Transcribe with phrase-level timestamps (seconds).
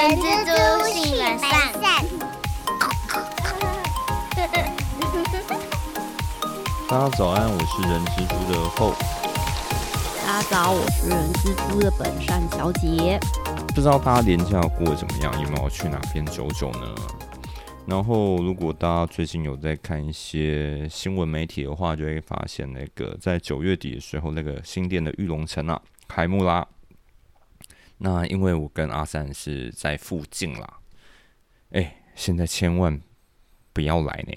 [0.00, 1.50] 人蜘蛛性本善。
[6.88, 8.94] 大家早安，我是人蜘蛛的后。
[10.24, 13.20] 大家早，我是人蜘蛛的本善小姐。
[13.74, 15.38] 不知道大家年假过得怎么样？
[15.42, 16.94] 有没有去哪边走走呢？
[17.86, 25.78] 然后，如果大家最近有在看一些新闻媒体的话，就会发现那个在九月底的时候，那个新店的玉龙城啊
[26.08, 26.66] 开幕啦。
[28.02, 30.78] 那因为我跟阿三是在附近啦，
[31.72, 33.00] 哎，现在千万
[33.72, 34.34] 不要来呢。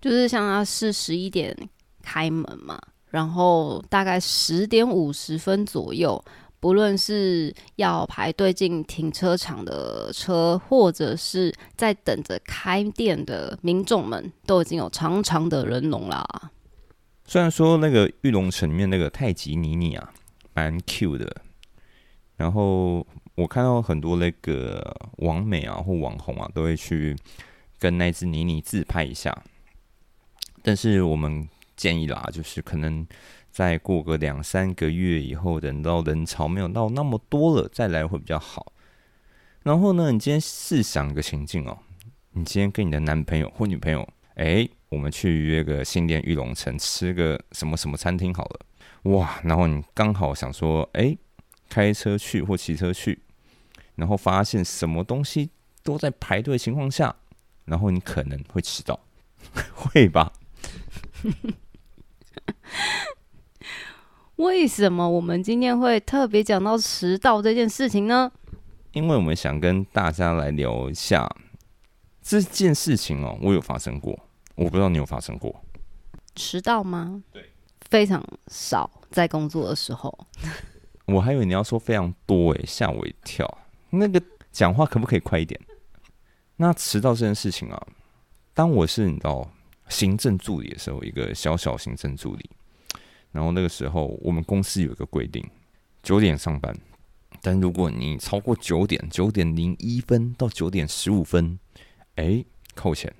[0.00, 1.56] 就是像他是十一点
[2.02, 2.80] 开门嘛，
[3.10, 6.22] 然后大概十点五十分左右。
[6.60, 16.26] 不论是要排队进停车场的车，或者是在等着开店的民众们，都已经有长长的人龙啦。
[17.24, 20.12] 虽然说那个玉龙城里面那个太极妮妮啊，
[20.52, 21.42] 蛮 Q 的，
[22.38, 24.82] 然后我看到很多那个
[25.18, 27.14] 网美啊或网红啊，都会去
[27.78, 29.36] 跟那只妮妮自拍一下。
[30.62, 31.46] 但是我们
[31.76, 33.06] 建议啦，就是可能。
[33.50, 38.72] 再过个两三个月以后，等到人潮没有到那么多了，再来会比较好。
[39.64, 41.76] 然后呢，你今天试想一个情境哦，
[42.34, 48.60] 你今天跟你的男朋友或女朋友，哎，我们去约个新店玉龙城吃个什么什么餐厅好了，
[49.10, 49.40] 哇！
[49.42, 51.16] 然后你刚好想说，哎，
[51.68, 53.20] 开车去或骑车去，
[53.96, 55.50] 然后发现什么东西
[55.82, 57.14] 都在排队情况下，
[57.64, 58.98] 然后你可能会迟到，
[59.74, 60.32] 会吧？
[64.36, 68.30] 为什么我们今天会特别讲到迟到这件事情呢？
[68.92, 71.28] 因为我们想跟大家来聊一下
[72.22, 73.36] 这件事情哦。
[73.42, 74.18] 我有发生过，
[74.54, 75.60] 我不知道你有发生过
[76.36, 77.22] 迟到吗？
[77.32, 77.50] 对，
[77.90, 80.26] 非常少，在工作的时候。
[81.08, 83.58] 我还以为你要说非常多，诶，吓我一跳。
[83.90, 85.58] 那个讲话可不可以快一点？
[86.56, 87.86] 那迟到这件事情啊，
[88.52, 89.50] 当我是你知道
[89.88, 92.50] 行政助理的时候，一个小小行政助理。
[93.32, 95.42] 然后那个时候，我们公司有一个规定，
[96.02, 96.76] 九点上班。
[97.40, 101.58] 但如果你超过九点，九点零一分到九点十五分，
[102.16, 102.44] 哎，
[102.74, 103.14] 扣钱，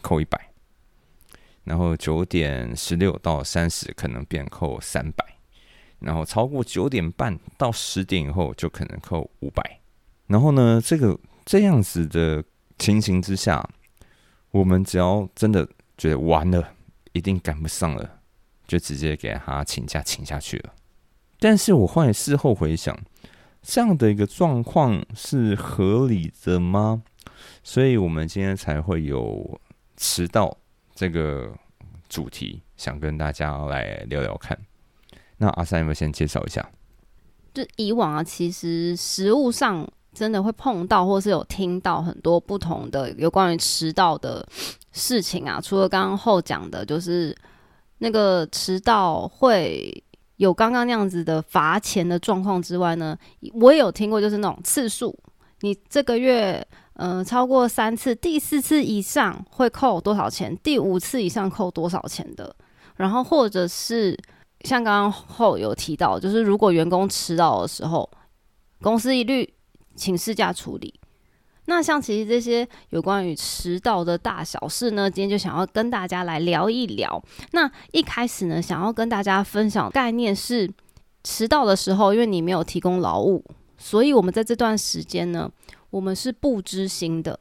[0.00, 0.52] 扣一百。
[1.64, 5.33] 然后九点十六到三十可能变扣三百。
[6.00, 9.80] 然后超过九点半到十点以后就可能扣五百。
[10.26, 12.42] 然后呢，这个这样子的
[12.78, 13.68] 情形之下，
[14.50, 16.74] 我们只要真的觉得完了，
[17.12, 18.20] 一定赶不上了。
[18.66, 20.72] 就直接给他请假请下去了，
[21.38, 22.98] 但是我后来事后回想，
[23.60, 27.02] 这样的一个状况是合理的吗？
[27.62, 29.60] 所以我们今天才会有
[29.98, 30.56] 迟到
[30.94, 31.52] 这个
[32.08, 34.58] 主题，想跟大家来聊聊看。
[35.44, 36.66] 那阿三有没有先介绍一下？
[37.52, 44.46] 就以往啊，其实实物上真的会碰到，或是有听到很多不同的有关于迟到的
[44.92, 45.60] 事情啊。
[45.60, 47.36] 除了刚刚后讲的，就是。
[47.98, 50.04] 那个迟到会
[50.36, 53.16] 有刚刚那样子的罚钱的状况之外呢，
[53.54, 55.16] 我也有听过，就是那种次数，
[55.60, 62.54] 你这个月呃超过三次，第四次以上会扣多少钱，第五次以上扣多少钱的。
[62.96, 64.18] 然后或者是
[64.64, 68.10] 像刚刚后有提到，就是如果员工迟到的时候，
[68.80, 69.54] 公司一律
[69.94, 70.92] 请事假处理。
[71.66, 77.22] 那像其实这些有关于迟到的大小事呢，今天就想要跟大家来聊一聊。
[77.52, 80.70] 那一开始呢，想要跟大家分享概念是，
[81.22, 83.42] 迟到的时候，因为你没有提供劳务，
[83.78, 85.50] 所以我们在这段时间呢，
[85.88, 87.40] 我们是不知薪的。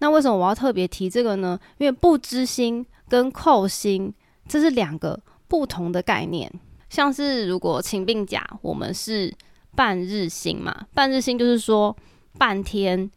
[0.00, 1.58] 那为什么我要特别提这个呢？
[1.78, 4.12] 因为不知薪跟扣薪
[4.46, 5.18] 这是两个
[5.52, 6.50] 不同的概念。
[6.88, 9.30] 像是如果请病假，我们是
[9.76, 11.94] 半日薪嘛，半日薪就是说
[12.38, 13.10] 半天。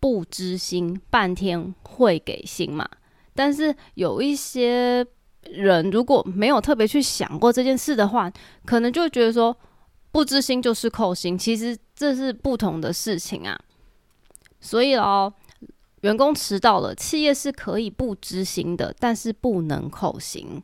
[0.00, 2.86] 不知薪半天会给薪嘛？
[3.34, 5.02] 但是有一些
[5.44, 8.30] 人如果没有特别去想过这件事的话，
[8.66, 9.56] 可能就觉得说
[10.12, 13.58] 不知薪就是扣薪，其实这是不同的事情啊。
[14.60, 15.32] 所以哦，
[16.02, 20.62] 员工迟到了，企业是可以不知薪的，但是不能扣薪。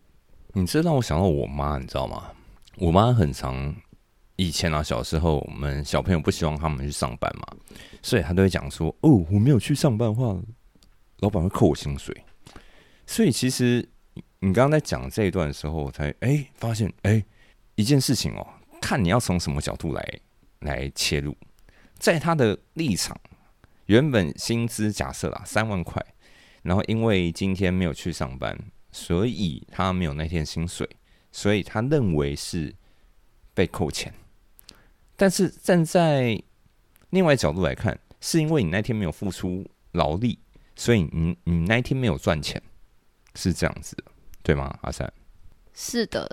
[0.54, 2.30] 你这让我想到我妈，你知道吗？
[2.76, 3.74] 我妈很常。
[4.36, 7.46] 以前啊，小时候我们小朋友不希望他们去上班嘛，
[8.00, 10.34] 所以她都会讲说：“哦，我没有去上班的话，
[11.18, 12.24] 老板会扣我薪水。”
[13.06, 13.86] 所以其实
[14.38, 17.22] 你刚刚在讲这一段的时候，我才哎发现哎
[17.74, 18.46] 一件事情哦，
[18.80, 20.20] 看你要从什么角度来
[20.60, 21.36] 来切入。
[21.98, 23.14] 在他的立场，
[23.84, 26.02] 原本薪资假设啦三万块，
[26.62, 28.58] 然后因为今天没有去上班，
[28.92, 30.88] 所以他没有那天薪水，
[31.30, 32.74] 所以他认为是
[33.54, 34.12] 被扣钱。
[35.16, 36.42] 但是站在
[37.10, 40.38] 另外角度来看，是因为你那天没有付出劳力，
[40.76, 42.62] 所以你你那天没有赚钱，
[43.34, 43.96] 是这样子，
[44.42, 44.78] 对吗？
[44.82, 45.12] 阿三
[45.74, 46.28] 是的，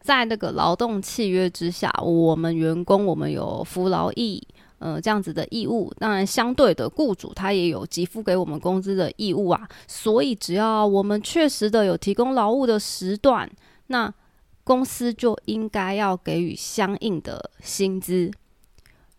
[0.00, 4.46] 在那个劳动契约之下，我们员工我们有服劳役，
[4.78, 5.92] 呃，这样子的义务。
[5.98, 9.68] 当然，相对的，雇主他也有给付给我们工资的义务啊。
[9.86, 13.50] 所以，只要我们确实的有提供劳务的时段，
[13.86, 14.12] 那
[14.64, 18.30] 公司就应该要给予相应的薪资。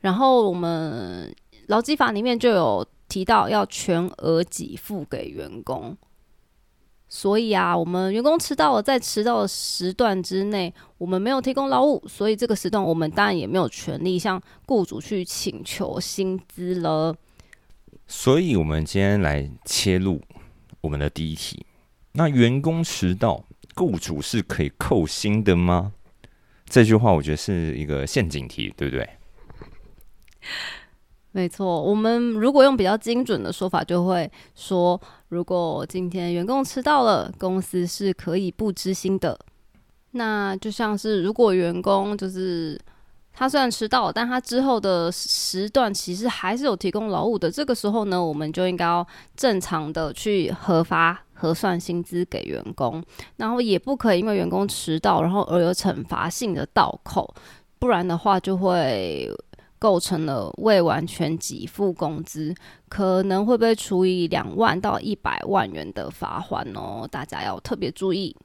[0.02, 1.34] 然后，我们
[1.68, 5.98] 劳基法里面就有提到要全额给付给员工。
[7.10, 17.16] 所以啊，我们员工迟到了，在迟到的时段之内，我们没有提供劳务，所以这个时段我们当然也没有权利向雇主去请求薪资了。
[18.08, 20.22] 所以，我们今天来切入
[20.82, 21.66] 我们的第一题：
[22.12, 23.44] 那员工迟到，
[23.76, 25.94] 雇主是可以扣薪的吗？
[26.66, 29.10] 这句话我觉得是一个陷阱题，对不对？
[31.38, 35.00] 没错，我们如果用比较精准的说法，就会说，
[35.30, 39.40] 如果今天员工迟到了，公司是可以不知薪的。
[40.14, 42.76] 那就像是如果员工就是
[43.32, 49.06] 他虽然迟到，但他之后的时段其实还是有提供劳务的，这个时候呢，我们就应该要
[49.36, 53.04] 正常的去核发核算薪资给员工，
[53.36, 57.32] 然后也不可以因为员工迟到，然后而有惩罚性的倒扣，
[57.78, 59.32] 不然的话就会。
[59.80, 62.56] 构成了未完全给付工资，
[62.90, 68.36] 可能会被处以两万到一百万元的罚款哦，大家要特别注意。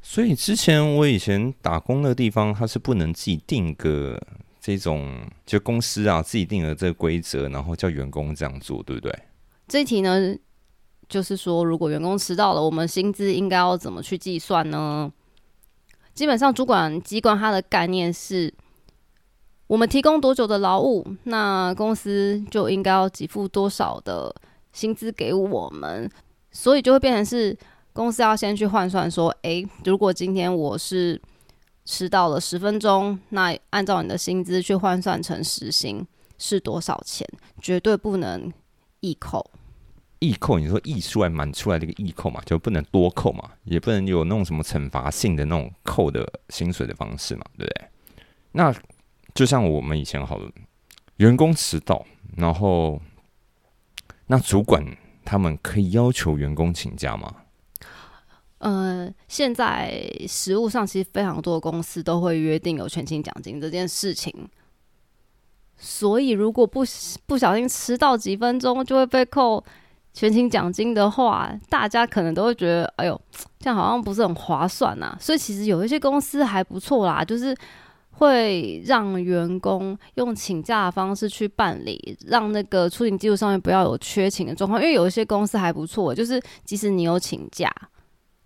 [0.00, 4.20] 所以之前我以前打工的地方，它是不能自己定个
[4.60, 9.18] 这种，就公司啊自己定了这个规则，然后叫员工这样做，对不对？
[9.68, 10.34] 这一题呢，
[11.08, 15.12] 就是说如果员工迟到了，我们薪资应该要怎么去计算呢？
[16.14, 18.52] 基本上主管机关它的概念是。
[19.74, 24.32] 我们提供多久的劳务，那公司就应该要给付多少的
[24.72, 26.08] 薪资给我们，
[26.52, 27.58] 所以就会变成是
[27.92, 31.20] 公司要先去换算说，诶，如果今天我是
[31.84, 36.06] 迟到了十分钟，那按照你的薪资去换算成时薪
[36.38, 37.28] 是多少钱，
[37.60, 38.52] 绝对不能
[39.00, 39.44] 溢扣。
[40.20, 47.88] 溢扣，你说溢出来满出来的一个溢扣嘛，就不能多扣嘛，也不能有那种什么惩罚性的那种扣的薪水的方式嘛，对不对？
[48.52, 48.72] 那。
[49.34, 50.48] 就像我们以前好了，
[51.16, 53.00] 员工迟到，然后
[54.28, 57.34] 那主管他们可以要求员工请假吗？
[58.58, 64.48] 呃，现在实务上其实非常多公司都会约定有全勤奖金这件事情，
[65.76, 66.84] 所以如果不
[67.26, 69.62] 不小心迟到几分钟就会被扣
[70.12, 73.20] 全勤奖金的话，大家可能都会觉得，哎呦，
[73.58, 75.16] 这样好像不是很划算呐。
[75.20, 77.52] 所以其实有一些公司还不错啦，就是。
[78.16, 84.80] 会让员工用请假的方式去办理，让那个出勤记录上面不要有缺勤的状况。
[84.80, 87.68] 因为有一些公司还不错，就是即使你有请假，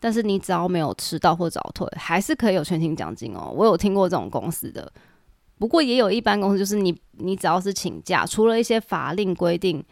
[0.01, 3.53] 但是你只要没有迟到或早退，还是可以有全勤奖金哦。
[3.55, 4.91] 我有听过这种公司的，
[5.59, 9.85] 不过也有一般公司，就是你你只要是请假，除了一些法令规定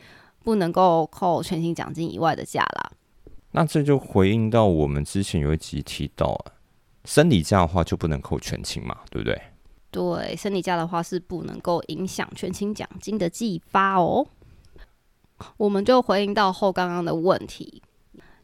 [0.43, 2.93] 不能够扣全勤奖金以外的假啦。
[3.53, 6.53] 那这就回应到我们之前有一集提到啊，
[7.05, 9.39] 生理假的话就不能扣全勤嘛，对不对？
[9.97, 14.27] 对，生理假的话是不能够影响全勤奖金的计发哦。
[15.57, 17.83] 我们就回应到后刚刚的问题，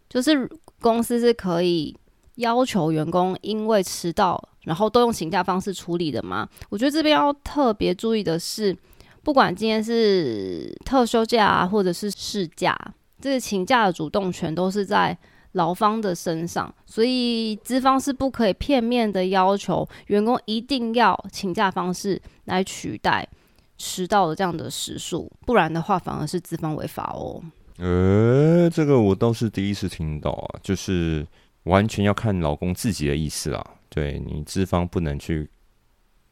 [0.08, 1.94] 就是公司是可以
[2.36, 6.48] 要求员工因为迟到，然后都用请假方式处理的吗？
[6.70, 8.74] 我觉得这边要特别注意的是，
[9.22, 12.74] 不管今天是特休假或者是事假，
[13.20, 15.18] 这个请假的主动权都是在。
[15.52, 23.28] 劳方的身上，所以资方是不可以片面的要求员工一定要请假方式来取代
[23.76, 27.42] 迟到的这样的时数，不然的话反而是资方违法哦。
[27.76, 31.26] 呃，这个我倒是第一次听到啊，就是
[31.64, 33.62] 完全要看老公自己的意思啊。
[33.90, 35.50] 对你资方不能去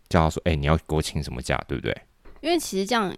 [0.09, 1.95] 叫他说，哎，你要给我请什么假，对不对？
[2.41, 3.15] 因为其实这样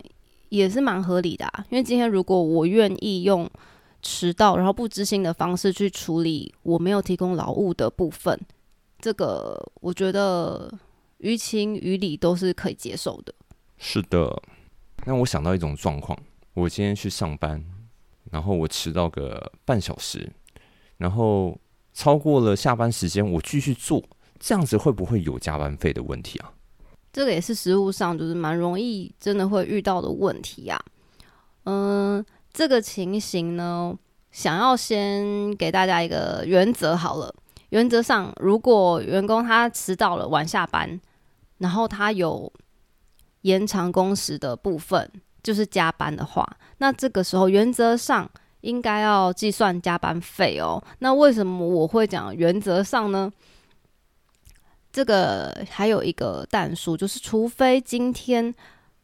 [0.48, 1.64] 也是蛮合理的啊。
[1.70, 3.48] 因为今天如果我愿意用。
[4.02, 8.36] 迟到，然后不知心的方式去处理我没有提供劳务的部分，
[8.98, 10.72] 这个我觉得
[11.18, 13.32] 于情于理都是可以接受的。
[13.78, 14.42] 是的，
[15.06, 16.18] 那我想到一种状况，
[16.54, 17.64] 我今天去上班，
[18.30, 20.28] 然后我迟到个半小时，
[20.96, 21.56] 然后
[21.94, 24.02] 超过了下班时间，我继续做，
[24.40, 26.52] 这样子会不会有加班费的问题啊？
[27.12, 30.84] 这个也是实务上就是蛮容易真的会遇到的问题啊。
[31.64, 32.24] 嗯。
[32.52, 33.96] 这个情形呢，
[34.30, 37.34] 想要先给大家一个原则好了。
[37.70, 41.00] 原则上，如果员工他迟到了晚下班，
[41.58, 42.52] 然后他有
[43.42, 45.10] 延长工时的部分，
[45.42, 46.46] 就是加班的话，
[46.78, 48.30] 那这个时候原则上
[48.60, 50.82] 应该要计算加班费哦。
[50.98, 53.32] 那为什么我会讲原则上呢？
[54.92, 58.54] 这个还有一个弹数，就是除非今天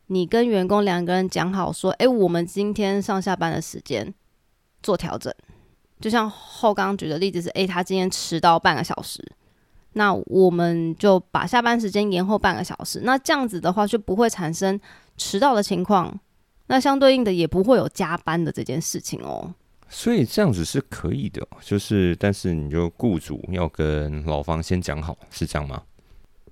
[0.08, 4.12] 你跟员工两个人讲好说，诶，我们今天上下班的时间
[4.82, 5.32] 做调整。
[6.00, 9.22] 就像后刚举的例子是，诶，他今天迟到半个小时，
[9.92, 13.00] 那我们就把下班时间延后半个小时。
[13.02, 14.80] 那这样子的话，就不会产生
[15.16, 16.18] 迟到的情况，
[16.68, 19.52] 那相对应的也不会有加班的这件事情哦。
[19.88, 25.82] 所以这样子是可以的，就是但是你就雇主要跟老方先讲好，是这样吗？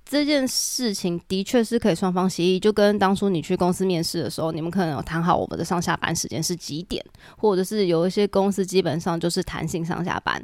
[0.09, 7.03] 这件事情的确是可以双方协议，就跟当初你去公司面试的时候，你们可能有谈好我们的上下班时间是几点，
[7.37, 10.41] 或者是有一些公司基本上就是弹性上下班。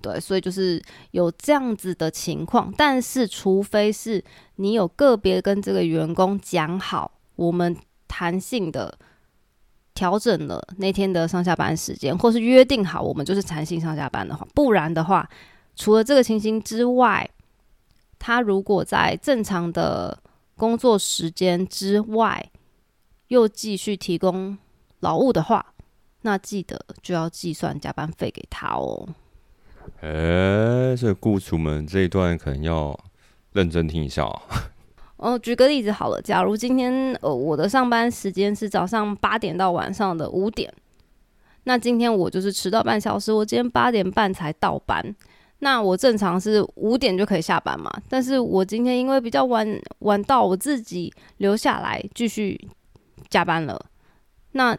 [0.00, 4.22] 对，所以就是有这样子的情况，但是除非是
[4.56, 7.76] 你有个别跟这个员工讲好，我们
[8.08, 8.98] 弹性的。
[9.96, 15.30] 调整了那天的上下班时间，或是约定好我们就是弹性上下班的话，不然的话，
[15.76, 17.30] 除了这个情形之外，
[18.26, 20.18] 他如果在正常的
[20.56, 22.50] 工作时间之外
[23.28, 24.56] 又继续提供
[25.00, 25.74] 劳务的话，
[26.22, 29.06] 那记得就要计算加班费给他哦。
[30.00, 32.98] 哎，所以雇主们这一段可能要
[33.52, 34.40] 认真听一下啊。
[35.18, 40.72] 哦，举个例子好了，假如今天呃我的上班时间是早上八点到晚上的五点，
[41.64, 45.14] 那今天我就是迟到半小时，我今天八点半才到班，
[45.64, 49.66] 那我正常是五点就可以下班嘛，但是我今天因为比较晚
[50.00, 52.68] 晚到，我自己留下来继续
[53.30, 53.82] 加班了，
[54.52, 54.76] 那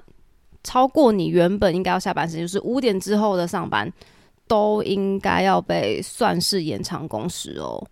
[0.63, 3.91] 超过你原本应该要下班时间，就是五点之后的上班，
[4.47, 7.83] 都应该要被算是延长工时哦。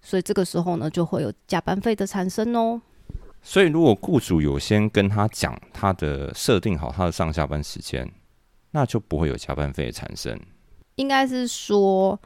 [0.00, 2.80] 所以这个时候呢，就会有加班费的产生哦。
[3.42, 8.08] 所以如果雇主有先跟他讲他的设定好他的上下班时间，
[8.70, 10.38] 那就不会有加班费的产生。
[10.98, 12.18] 应该是说，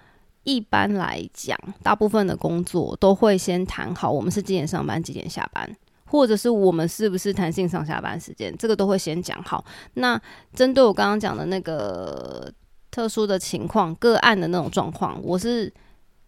[0.44, 5.70] 一般来讲，大部分的工作都会先谈好，我们是几点上班，几点下班，
[6.06, 9.64] 或者是我们是不是弹性上下班时间，这个都会先讲好。
[9.94, 10.20] 那
[10.54, 12.50] 针对我刚刚讲的那个
[12.90, 15.72] 特殊的情况、个案的那种状况，我是。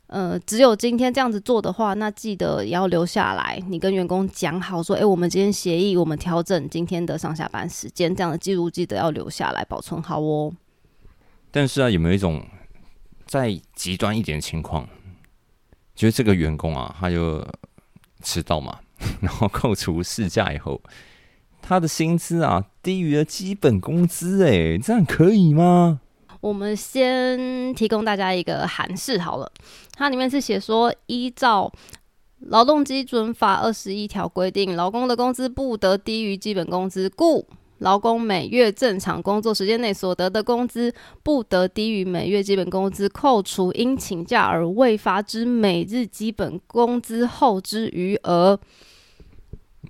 [0.07, 3.61] 呃，只有今天这样子做的话，那记得也要留下来。
[3.69, 10.53] 你跟员工讲好说，诶，我们今天协议，我们调整今天的上下班时间，这样的记录记得要留下来保存好哦。
[11.57, 12.45] 但是啊，有没有一种
[13.27, 14.89] 再极端一点的情况，
[15.95, 17.47] 就是这个员工啊，他就
[18.25, 18.81] 迟到嘛，
[19.23, 20.83] 然后扣除事假以后，
[21.63, 26.01] 他的薪资啊低于了基本工资，哎，这样可以吗？
[26.41, 29.49] 我们先提供大家一个函释好了，
[29.93, 31.73] 它里面是写说，依照
[32.41, 37.47] 劳动基准法二十一条规定，劳工的工资不得低于基本工资，故
[37.85, 48.59] 劳工每月正常工作时间内所得的工资不得低于每月基本工资，扣除因请假而未发之每日基本工资后之余额。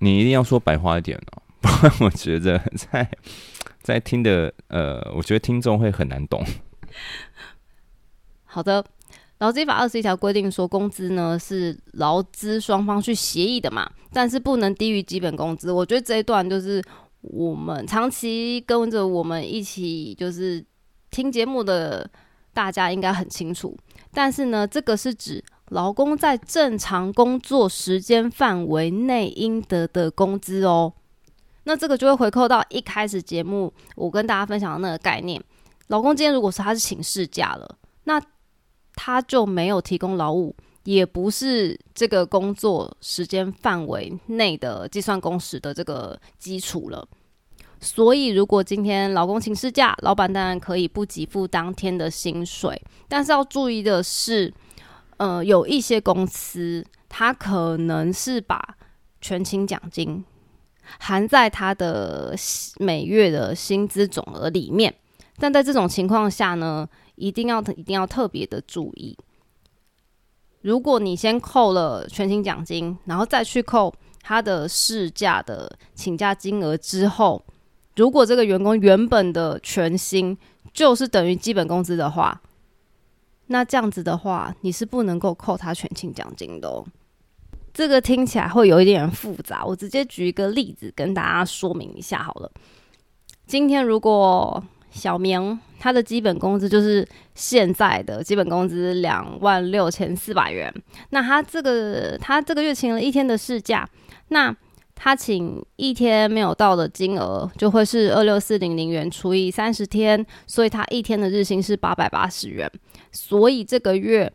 [0.01, 3.09] 你一定要说白话一点哦，不然我觉得在。
[3.81, 6.43] 在听的，呃，我觉得听众会很难懂。
[8.43, 8.83] 好的，
[9.37, 15.71] 劳基法二十一条规定说，工资呢是劳资双方去协议的嘛，但是不能低于基本工资。
[15.71, 16.83] 我觉得这一段就是
[17.31, 20.63] 我们长期跟着我们一起就是
[21.11, 22.09] 听节目的
[22.53, 23.77] 大家应该很清楚。
[24.11, 30.93] 但是呢，这个是指劳工在正常工作时间范围内应得的工资哦。
[31.63, 35.43] 那这个就会回扣到一开始节目我跟大家分享的那个概念，
[35.87, 38.21] 老公今天如果说他是请事假了，那
[38.93, 40.55] 他就没有提供劳务，
[40.85, 47.07] 也不是这个工作时间范围内的计算工时的这个基础了。
[47.81, 54.51] 所以如果今天老公请事假，老板当然可以不给付当天的薪水，但是要注意的是，
[55.17, 58.77] 呃，有一些公司他可能是把
[59.19, 60.23] 全勤奖金。
[60.99, 62.35] 含在他的
[62.77, 64.93] 每月的薪资总额里面，
[65.37, 69.17] 但在这种情况下呢，一定要一定要特别的注意。
[70.65, 73.93] 如果你先扣了全勤奖金，然后再去扣
[74.23, 77.45] 他的事假的请假金额之后，
[77.95, 80.35] 如果这个员工原本的全薪
[80.73, 82.41] 就是等于基本工资的话，
[83.45, 86.83] 那这样子的话，你是不能够扣他全勤奖金的哦。
[87.71, 92.51] 这个听起来会有一点复杂，我直接举一个例子跟大家说明一下好了。
[93.45, 94.63] 今天如果
[94.95, 100.73] 小明他的基本工资就是现在的基本工资两万六千四百元，
[101.09, 103.87] 那他这个他这个月请了一天的事假，
[104.29, 104.55] 那
[104.95, 112.71] 他请一天没有到的金额就会是二六四零零元除以三十天，所以他一天的日薪是八百八十元。
[113.11, 114.31] 所以这个月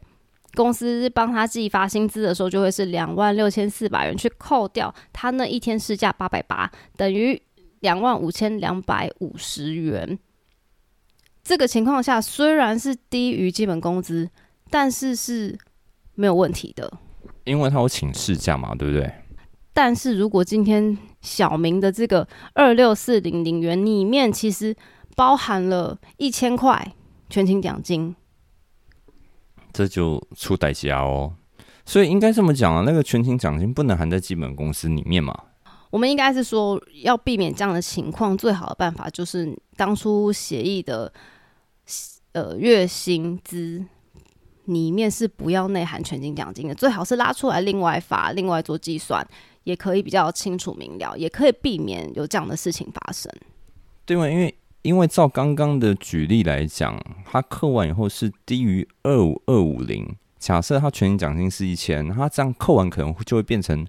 [0.55, 7.40] 公司帮他计发薪资的时候，就会是两万六千四百元，去扣掉他那一天市价八百八，等于
[7.81, 10.19] 两万五千两百五十元。
[11.42, 14.30] 这个情况下虽然是低于基本工资，
[14.70, 15.59] 但是是
[16.14, 16.92] 没有问题的。
[17.44, 19.12] 因为他有请事假嘛，对不对？
[19.73, 24.76] 但是如果今天小明的这个二六四零零元里面，其实
[25.16, 26.92] 包含了一千块
[27.28, 28.14] 全勤奖金，
[29.73, 31.35] 这就出代价哦。
[31.87, 35.37] 所以应该这么讲啊，那个全勤奖金不能含在基本工资里面嘛？
[35.90, 41.12] 我们应该是说，要避免这样的情况，最好的办法就是当初协议的
[42.32, 43.85] 呃月薪资
[44.66, 49.26] 里面是不要内含全勤奖金的，最好是拉出来另外发，另外做计算，
[49.64, 53.28] 也可以比较清楚明了，也可以避免有这样的事情发生。
[54.06, 54.28] 对吗？
[54.28, 63.85] 因为因为照刚刚的举例来讲，他扣完以后是低于二五二五零，假设他全勤奖金是一千，他这样扣完可能就会变成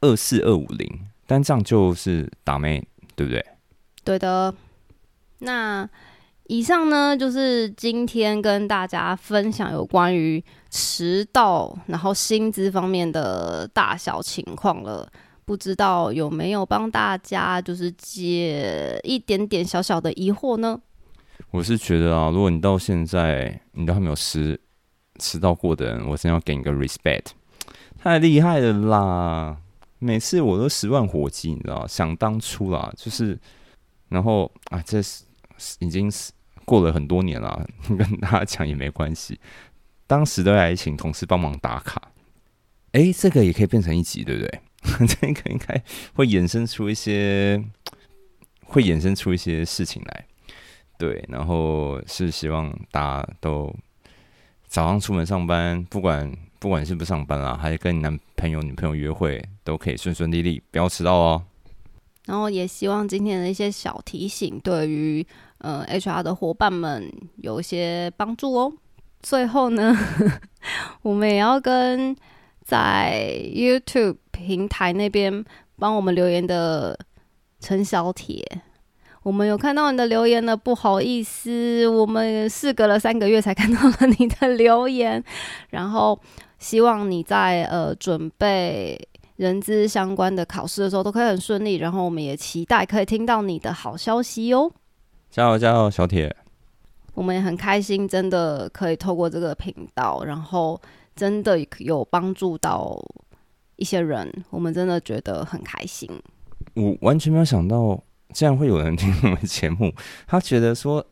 [0.00, 1.06] 二四二五零。
[1.26, 3.44] 但这样就是打妹，对不对？
[4.04, 4.54] 对的。
[5.38, 5.88] 那
[6.48, 15.10] 以上呢，就是今天跟大家分享有关于迟到然后薪资方面的大小情况了。
[15.46, 20.80] 不知道有没有帮大家就是解一点点小小的疑惑呢？
[21.50, 24.58] 我是觉得啊，如果你到现在你都还没有迟
[25.18, 27.26] 迟到过的人，我真要给你个 respect，
[27.98, 29.56] 太厉害了啦！
[30.04, 31.86] 每次我都十万火急，你知道？
[31.86, 33.38] 想当初啦，就是，
[34.10, 35.24] 然后啊，这是
[35.78, 36.30] 已经是
[36.66, 39.40] 过了很多年了， 跟大家讲也没关系。
[40.06, 42.10] 当时都来请同事帮忙打卡，
[42.92, 44.60] 哎，这个也可以变成一集，对不对？
[45.08, 45.82] 这个应该
[46.12, 47.64] 会衍生出一些，
[48.64, 50.26] 会衍生出一些事情来。
[50.98, 53.74] 对，然后是希望大家都
[54.66, 56.30] 早上出门上班，不管。
[56.60, 61.42] 不管是不上班啊，还是跟你男朋友、女朋友约会，都可以顺顺利利，不要迟到哦。
[62.26, 65.26] 然后也希望今天的一些小提醒，对于
[65.58, 68.72] 呃 HR 的伙伴们有一些帮助哦。
[69.20, 69.96] 最后呢，
[71.02, 72.14] 我们也要跟
[72.62, 75.44] 在 YouTube 平台那边
[75.78, 76.98] 帮我们留言的
[77.60, 78.42] 陈小铁。
[79.22, 85.24] 我们有看到你的留言了，不好意思，我们事隔了三个月才看到了你的留言，
[85.70, 86.18] 然后
[86.58, 88.98] 希望你在呃准备
[89.36, 94.70] 人资相关的考试的时候都可以很顺利，然后我们也期待可以听到你的好消息哟！
[95.30, 96.34] 加油加油，小铁！
[97.14, 100.80] 我们也很开心，真的可以透过这个频道，然后
[101.16, 103.00] 真的有帮助到
[103.76, 106.10] 一些人，我们真的觉得很开心。
[106.74, 108.02] 我完全没有想到。
[108.32, 109.92] 竟然会有人 听我们节目，
[110.26, 111.06] 他觉得说，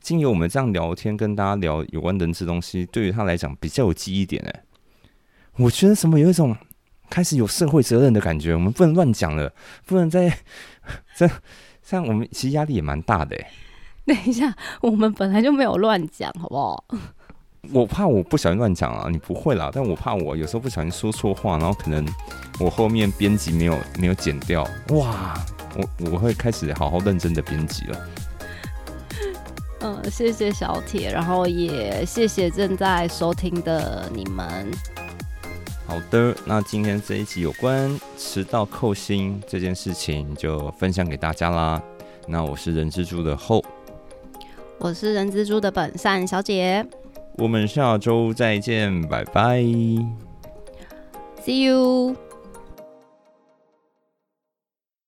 [0.00, 4.62] 经由我们这样聊天，跟大家聊有关人事东西，对于他来讲比较有记忆点哎。
[5.56, 6.56] 我觉得什么有一种
[7.12, 9.52] 开始有社会责任的感觉，我们不能乱讲了，
[9.84, 10.30] 不能再
[11.14, 11.28] 这
[11.86, 13.50] 这样， 我们其实压力也蛮大的哎。
[14.06, 16.82] 等一下，我们本来就没有乱讲，好不好？
[17.70, 22.08] 我怕我不小心乱讲啊，你不会啦，但我怕我有时候不小心说错话，然后可能
[22.58, 25.34] 我后面编辑没有没有剪掉，哇。
[25.74, 28.08] 我我会开始好好认真的编辑了。
[29.80, 34.70] 嗯，谢谢小铁，然后也谢谢正在收听的你们。
[35.92, 41.82] 好的，那今天这一集有关迟到扣薪这件事情就分享给大家啦。
[42.26, 43.62] 那我是人蜘蛛的后，
[44.78, 46.82] 我是人蜘蛛的本善小姐，
[47.36, 49.60] 我们下周再见，拜拜
[51.44, 52.16] ，See you。